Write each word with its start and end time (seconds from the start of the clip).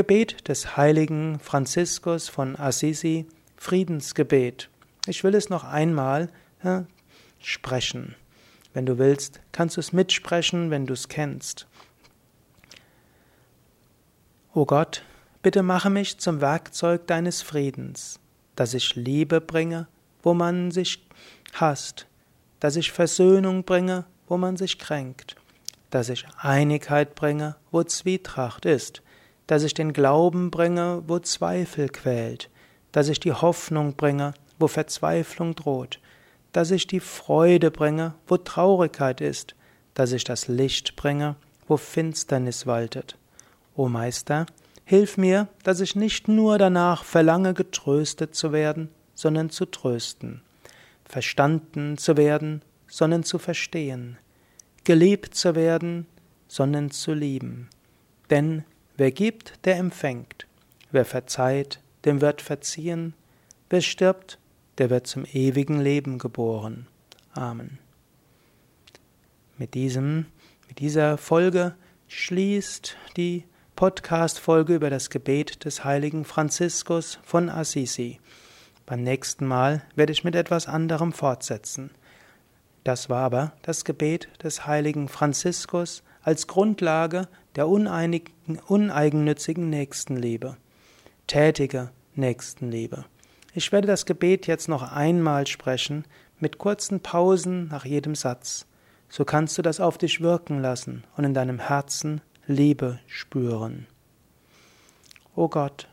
Gebet 0.00 0.48
des 0.48 0.78
heiligen 0.78 1.38
Franziskus 1.40 2.30
von 2.30 2.56
Assisi, 2.56 3.26
Friedensgebet. 3.58 4.70
Ich 5.04 5.22
will 5.24 5.34
es 5.34 5.50
noch 5.50 5.62
einmal 5.62 6.30
ja, 6.64 6.86
sprechen. 7.38 8.14
Wenn 8.72 8.86
du 8.86 8.96
willst, 8.96 9.42
kannst 9.52 9.76
du 9.76 9.80
es 9.80 9.92
mitsprechen, 9.92 10.70
wenn 10.70 10.86
du 10.86 10.94
es 10.94 11.08
kennst. 11.08 11.66
O 14.54 14.64
Gott, 14.64 15.02
bitte 15.42 15.62
mache 15.62 15.90
mich 15.90 16.16
zum 16.16 16.40
Werkzeug 16.40 17.06
deines 17.06 17.42
Friedens, 17.42 18.20
dass 18.56 18.72
ich 18.72 18.96
Liebe 18.96 19.42
bringe, 19.42 19.86
wo 20.22 20.32
man 20.32 20.70
sich 20.70 21.06
hasst, 21.52 22.06
dass 22.58 22.76
ich 22.76 22.90
Versöhnung 22.90 23.64
bringe, 23.64 24.06
wo 24.28 24.38
man 24.38 24.56
sich 24.56 24.78
kränkt, 24.78 25.36
dass 25.90 26.08
ich 26.08 26.24
Einigkeit 26.38 27.14
bringe, 27.14 27.56
wo 27.70 27.82
Zwietracht 27.82 28.64
ist, 28.64 29.02
dass 29.50 29.64
ich 29.64 29.74
den 29.74 29.92
Glauben 29.92 30.52
bringe, 30.52 31.02
wo 31.08 31.18
Zweifel 31.18 31.88
quält, 31.88 32.48
dass 32.92 33.08
ich 33.08 33.18
die 33.18 33.32
Hoffnung 33.32 33.96
bringe, 33.96 34.32
wo 34.60 34.68
Verzweiflung 34.68 35.56
droht, 35.56 35.98
dass 36.52 36.70
ich 36.70 36.86
die 36.86 37.00
Freude 37.00 37.72
bringe, 37.72 38.14
wo 38.28 38.36
Traurigkeit 38.36 39.20
ist, 39.20 39.56
dass 39.94 40.12
ich 40.12 40.22
das 40.22 40.46
Licht 40.46 40.94
bringe, 40.94 41.34
wo 41.66 41.76
Finsternis 41.76 42.64
waltet. 42.68 43.18
O 43.74 43.88
Meister, 43.88 44.46
hilf 44.84 45.16
mir, 45.16 45.48
dass 45.64 45.80
ich 45.80 45.96
nicht 45.96 46.28
nur 46.28 46.56
danach 46.56 47.02
verlange, 47.02 47.52
getröstet 47.52 48.36
zu 48.36 48.52
werden, 48.52 48.88
sondern 49.16 49.50
zu 49.50 49.66
trösten, 49.66 50.42
verstanden 51.04 51.98
zu 51.98 52.16
werden, 52.16 52.62
sondern 52.86 53.24
zu 53.24 53.40
verstehen, 53.40 54.16
geliebt 54.84 55.34
zu 55.34 55.56
werden, 55.56 56.06
sondern 56.46 56.92
zu 56.92 57.14
lieben. 57.14 57.68
Denn 58.30 58.62
wer 59.00 59.12
gibt, 59.12 59.64
der 59.64 59.78
empfängt, 59.78 60.46
wer 60.90 61.06
verzeiht, 61.06 61.80
dem 62.04 62.20
wird 62.20 62.42
verziehen, 62.42 63.14
wer 63.70 63.80
stirbt, 63.80 64.38
der 64.76 64.90
wird 64.90 65.06
zum 65.06 65.24
ewigen 65.32 65.80
Leben 65.80 66.18
geboren. 66.18 66.86
Amen. 67.32 67.78
Mit 69.56 69.72
diesem, 69.72 70.26
mit 70.68 70.80
dieser 70.80 71.16
Folge 71.16 71.74
schließt 72.08 72.98
die 73.16 73.44
Podcast-Folge 73.74 74.74
über 74.74 74.90
das 74.90 75.08
Gebet 75.08 75.64
des 75.64 75.82
heiligen 75.82 76.26
Franziskus 76.26 77.20
von 77.22 77.48
Assisi. 77.48 78.20
Beim 78.84 79.02
nächsten 79.02 79.46
Mal 79.46 79.80
werde 79.96 80.12
ich 80.12 80.24
mit 80.24 80.34
etwas 80.34 80.68
anderem 80.68 81.14
fortsetzen. 81.14 81.90
Das 82.84 83.08
war 83.08 83.24
aber 83.24 83.54
das 83.62 83.86
Gebet 83.86 84.28
des 84.44 84.66
heiligen 84.66 85.08
Franziskus 85.08 86.02
als 86.22 86.46
Grundlage 86.46 87.28
der 87.56 87.68
uneigennützigen 87.68 89.70
Nächstenliebe. 89.70 90.56
Tätige 91.26 91.90
Nächstenliebe. 92.14 93.04
Ich 93.54 93.72
werde 93.72 93.88
das 93.88 94.06
Gebet 94.06 94.46
jetzt 94.46 94.68
noch 94.68 94.92
einmal 94.92 95.46
sprechen, 95.46 96.04
mit 96.38 96.58
kurzen 96.58 97.00
Pausen 97.00 97.68
nach 97.68 97.84
jedem 97.84 98.14
Satz. 98.14 98.66
So 99.08 99.24
kannst 99.24 99.58
du 99.58 99.62
das 99.62 99.80
auf 99.80 99.98
dich 99.98 100.20
wirken 100.20 100.60
lassen 100.60 101.04
und 101.16 101.24
in 101.24 101.34
deinem 101.34 101.58
Herzen 101.58 102.20
Liebe 102.46 103.00
spüren. 103.06 103.86
O 105.34 105.48
Gott, 105.48 105.88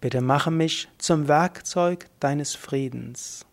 bitte 0.00 0.20
mache 0.20 0.50
mich 0.50 0.88
zum 0.98 1.28
Werkzeug 1.28 2.06
deines 2.20 2.54
Friedens, 2.54 3.46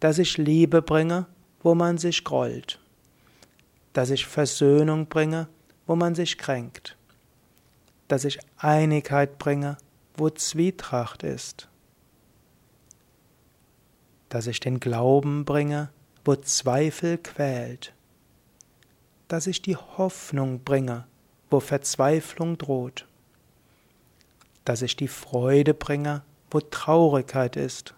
dass 0.00 0.18
ich 0.18 0.38
Liebe 0.38 0.82
bringe, 0.82 1.26
wo 1.62 1.74
man 1.74 1.98
sich 1.98 2.24
grollt, 2.24 2.80
dass 3.96 4.10
ich 4.10 4.26
Versöhnung 4.26 5.06
bringe, 5.06 5.48
wo 5.86 5.96
man 5.96 6.14
sich 6.14 6.36
kränkt, 6.36 6.98
dass 8.08 8.26
ich 8.26 8.38
Einigkeit 8.58 9.38
bringe, 9.38 9.78
wo 10.18 10.28
Zwietracht 10.28 11.22
ist, 11.22 11.70
dass 14.28 14.48
ich 14.48 14.60
den 14.60 14.80
Glauben 14.80 15.46
bringe, 15.46 15.88
wo 16.26 16.36
Zweifel 16.36 17.16
quält, 17.16 17.94
dass 19.28 19.46
ich 19.46 19.62
die 19.62 19.76
Hoffnung 19.76 20.62
bringe, 20.62 21.06
wo 21.48 21.58
Verzweiflung 21.58 22.58
droht, 22.58 23.06
dass 24.66 24.82
ich 24.82 24.96
die 24.96 25.08
Freude 25.08 25.72
bringe, 25.72 26.22
wo 26.50 26.60
Traurigkeit 26.60 27.56
ist, 27.56 27.94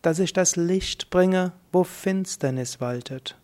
dass 0.00 0.20
ich 0.20 0.32
das 0.32 0.54
Licht 0.54 1.10
bringe, 1.10 1.50
wo 1.72 1.82
Finsternis 1.82 2.80
waltet. 2.80 3.36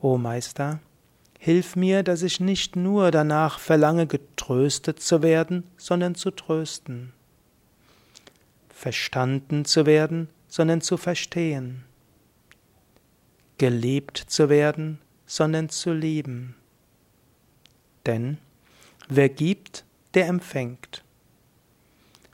O 0.00 0.18
Meister, 0.18 0.80
Hilf 1.42 1.74
mir, 1.74 2.02
dass 2.02 2.20
ich 2.20 2.38
nicht 2.38 2.76
nur 2.76 3.10
danach 3.10 3.58
verlange, 3.60 4.06
getröstet 4.06 5.00
zu 5.00 5.22
werden, 5.22 5.64
sondern 5.78 6.14
zu 6.14 6.30
trösten. 6.30 7.14
Verstanden 8.68 9.64
zu 9.64 9.86
werden, 9.86 10.28
sondern 10.48 10.82
zu 10.82 10.98
verstehen. 10.98 11.82
Geliebt 13.56 14.18
zu 14.18 14.50
werden, 14.50 14.98
sondern 15.24 15.70
zu 15.70 15.94
lieben. 15.94 16.56
Denn 18.04 18.36
wer 19.08 19.30
gibt, 19.30 19.86
der 20.12 20.26
empfängt. 20.26 21.02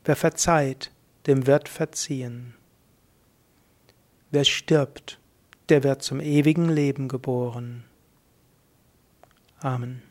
Wer 0.04 0.16
verzeiht, 0.16 0.90
dem 1.28 1.46
wird 1.46 1.68
verziehen. 1.68 2.54
Wer 4.32 4.44
stirbt, 4.44 5.20
der 5.68 5.82
wird 5.82 6.02
zum 6.02 6.20
ewigen 6.20 6.68
Leben 6.68 7.08
geboren. 7.08 7.84
Amen. 9.60 10.02